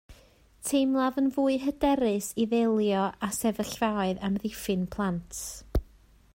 [0.67, 5.43] Teimlaf yn fwy hyderus i ddelio â sefyllfaoedd amddiffyn plant